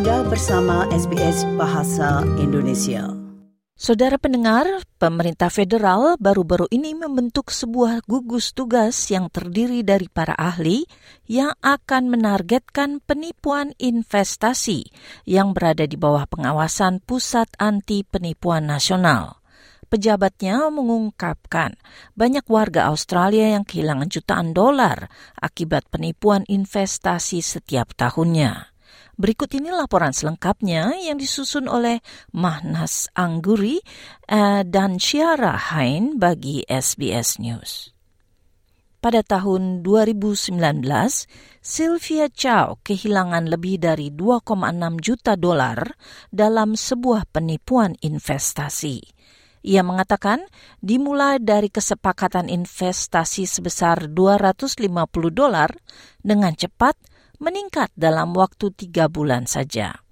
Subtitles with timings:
[0.00, 3.12] Anda bersama SBS Bahasa Indonesia.
[3.76, 4.64] Saudara pendengar,
[4.96, 10.88] pemerintah federal baru-baru ini membentuk sebuah gugus tugas yang terdiri dari para ahli
[11.28, 14.88] yang akan menargetkan penipuan investasi
[15.28, 19.36] yang berada di bawah pengawasan Pusat Anti Penipuan Nasional.
[19.92, 21.76] Pejabatnya mengungkapkan
[22.16, 28.69] banyak warga Australia yang kehilangan jutaan dolar akibat penipuan investasi setiap tahunnya.
[29.20, 32.00] Berikut ini laporan selengkapnya yang disusun oleh
[32.32, 33.76] Mahnas Angguri
[34.32, 37.92] uh, dan Syara Hain bagi SBS News.
[38.96, 40.56] Pada tahun 2019,
[41.60, 44.48] Sylvia Chow kehilangan lebih dari 2,6
[45.04, 45.84] juta dolar
[46.32, 49.04] dalam sebuah penipuan investasi.
[49.68, 50.48] Ia mengatakan
[50.80, 54.80] dimulai dari kesepakatan investasi sebesar 250
[55.28, 55.68] dolar
[56.24, 57.09] dengan cepat
[57.40, 60.04] meningkat dalam waktu tiga bulan saja.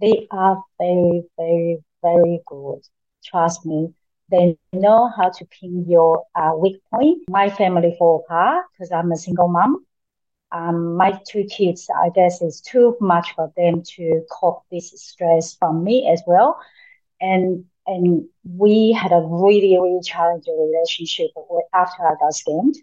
[0.00, 2.80] They are very, very, very good.
[3.22, 3.92] Trust me.
[4.32, 7.28] They know how to pin your uh, weak point.
[7.28, 9.84] My family fall apart because I'm a single mom.
[10.52, 15.56] Um, my two kids, I guess, it's too much for them to cope this stress
[15.56, 16.60] from me as well.
[17.20, 21.30] And and we had a really, really challenging relationship
[21.74, 22.76] after I got scammed.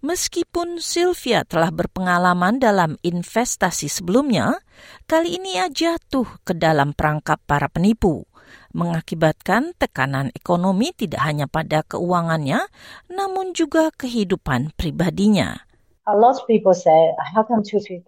[0.00, 4.56] Meskipun Sylvia telah berpengalaman dalam investasi sebelumnya,
[5.04, 8.24] kali ini ia jatuh ke dalam perangkap para penipu,
[8.72, 12.64] mengakibatkan tekanan ekonomi tidak hanya pada keuangannya,
[13.12, 15.68] namun juga kehidupan pribadinya.
[16.08, 18.00] A lot of people say, how come $250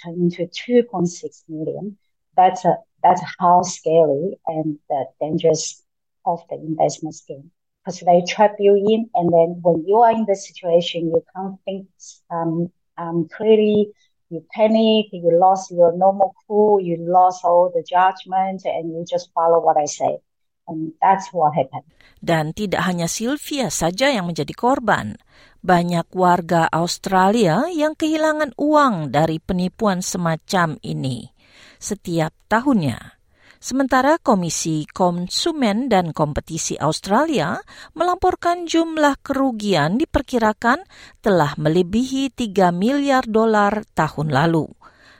[0.00, 2.00] turn into 2.6 million?
[2.40, 5.84] That's, a, that's how scary and the dangerous
[6.24, 7.52] of the investment scheme.
[7.88, 9.08] Because they trap you in.
[9.16, 11.88] And then when you are in the situation, you can't think
[12.28, 12.68] um,
[13.00, 13.96] um, clearly.
[14.28, 19.32] You panic, you lost your normal cool, you lost all the judgment, and you just
[19.32, 20.20] follow what I say.
[20.68, 21.88] And that's what happened.
[22.20, 25.16] Dan tidak hanya Sylvia saja yang menjadi korban.
[25.64, 31.32] Banyak warga Australia yang kehilangan uang dari penipuan semacam ini
[31.80, 33.17] setiap tahunnya.
[33.58, 37.58] Sementara Komisi Konsumen dan Kompetisi Australia
[37.90, 40.86] melaporkan jumlah kerugian diperkirakan
[41.18, 44.70] telah melebihi 3 miliar dolar tahun lalu.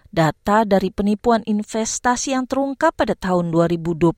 [0.08, 4.08] Data dari penipuan investasi yang terungkap pada tahun 2022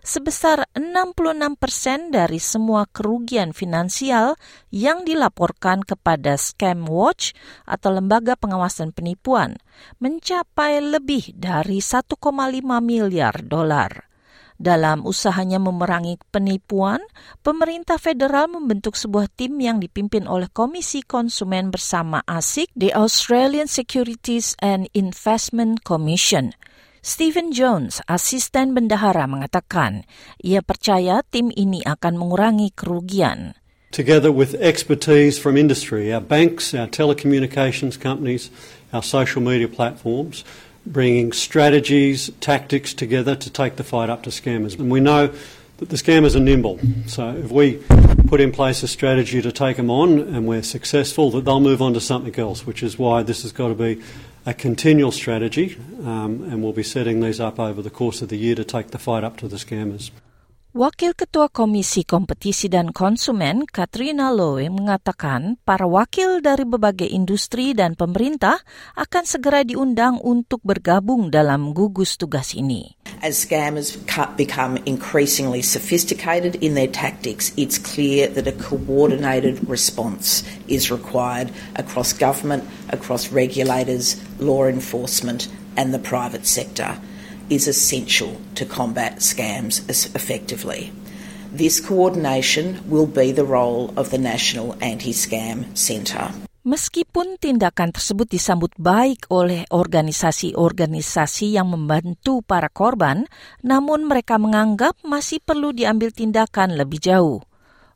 [0.00, 4.40] sebesar 66 persen dari semua kerugian finansial
[4.72, 7.36] yang dilaporkan kepada Scam Watch
[7.68, 9.60] atau lembaga pengawasan penipuan
[10.00, 12.08] mencapai lebih dari 1,5
[12.80, 14.13] miliar dolar.
[14.54, 17.02] Dalam usahanya memerangi penipuan,
[17.42, 24.54] pemerintah federal membentuk sebuah tim yang dipimpin oleh Komisi Konsumen bersama ASIC, the Australian Securities
[24.62, 26.54] and Investment Commission.
[27.04, 30.08] Stephen Jones, asisten bendahara, mengatakan
[30.40, 33.58] ia percaya tim ini akan mengurangi kerugian.
[33.92, 38.48] Together with expertise from industry, our banks, our telecommunications companies,
[38.94, 40.46] our social media platforms,
[40.86, 44.78] bringing strategies, tactics together to take the fight up to scammers.
[44.78, 45.32] And we know
[45.78, 46.78] that the scammers are nimble.
[47.06, 47.82] So if we
[48.26, 51.82] put in place a strategy to take them on and we're successful, that they'll move
[51.82, 54.02] on to something else, which is why this has got to be
[54.46, 58.36] a continual strategy, um, and we'll be setting these up over the course of the
[58.36, 60.10] year to take the fight up to the scammers.
[60.74, 67.94] Wakil Ketua Komisi Kompetisi dan Konsumen, Katrina Lowe, mengatakan para wakil dari berbagai industri dan
[67.94, 68.58] pemerintah
[68.98, 72.98] akan segera diundang untuk bergabung dalam gugus tugas ini.
[73.22, 73.94] As scammers
[74.34, 82.10] become increasingly sophisticated in their tactics, it's clear that a coordinated response is required across
[82.10, 85.46] government, across regulators, law enforcement,
[85.78, 86.98] and the private sector.
[87.50, 90.92] Is essential to combat scams effectively.
[91.54, 96.34] This coordination will be the role of the National Anti-Scam Centre.
[96.64, 103.28] Meskipun tindakan tersebut disambut baik oleh organisasi-organisasi yang membantu para korban,
[103.60, 107.44] namun mereka menganggap masih perlu diambil tindakan lebih jauh.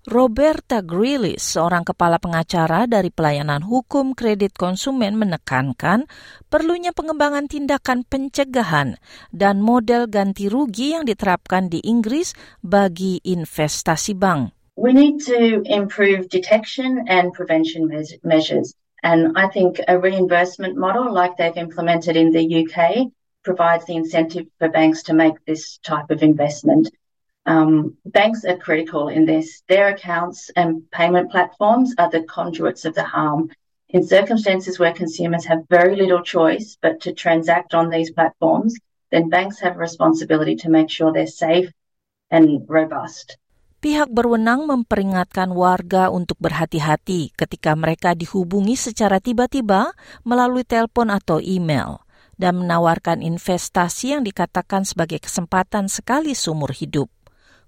[0.09, 6.09] Roberta Grealis, seorang kepala pengacara dari pelayanan hukum kredit konsumen menekankan
[6.49, 8.97] perlunya pengembangan tindakan pencegahan
[9.37, 12.33] dan model ganti rugi yang diterapkan di Inggris
[12.65, 14.57] bagi investasi bank.
[14.81, 17.93] We need to improve detection and prevention
[18.25, 18.73] measures.
[19.05, 23.13] And I think a reimbursement model like they've implemented in the UK
[23.45, 26.89] provides the incentive for banks to make this type of investment.
[27.49, 29.65] Um, banks are critical in this.
[29.73, 33.49] Their accounts and payment platforms are the conduits of the harm.
[33.89, 38.77] In circumstances where consumers have very little choice but to transact on these platforms,
[39.09, 41.73] then banks have a responsibility to make sure they're safe
[42.29, 43.41] and robust.
[43.81, 52.05] Pihak berwenang memperingatkan warga untuk berhati-hati ketika mereka dihubungi secara tiba-tiba melalui telepon atau email
[52.39, 57.09] dan menawarkan investasi yang dikatakan sebagai kesempatan sekali seumur hidup.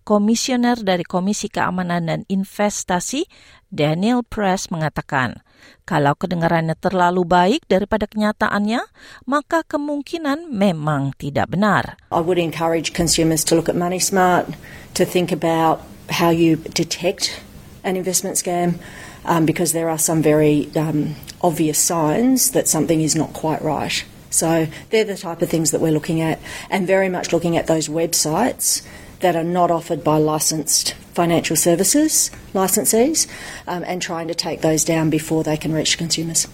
[0.02, 3.29] Komisioner dari Komisi Keamanan dan Investasi,
[3.70, 5.44] Daniel Press, mengatakan,
[5.85, 8.81] kalau kedengarannya terlalu baik daripada kenyataannya,
[9.29, 12.00] maka kemungkinan memang tidak benar.
[12.11, 14.50] I would encourage consumers to look at Money Smart,
[14.97, 15.85] to think about
[16.23, 17.38] how you detect
[17.85, 18.81] an investment scam
[19.25, 24.05] um, because there are some very um, obvious signs that something is not quite right.
[24.31, 26.38] So they're the type of things that we're looking at,
[26.70, 28.87] and very much looking at those websites
[29.20, 33.28] that are not offered by licensed financial services licensees
[33.69, 36.49] um, and trying to take those down before they can reach consumers.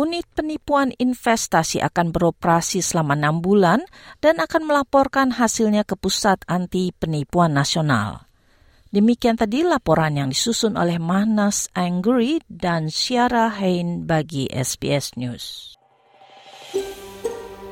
[0.00, 3.84] Unit penipuan investasi akan beroperasi selama enam bulan
[4.24, 8.24] dan akan melaporkan hasilnya ke Pusat Anti Penipuan Nasional.
[8.90, 15.79] Demikian tadi laporan yang disusun oleh Mahnas Angry dan Syara Hain bagi SBS News.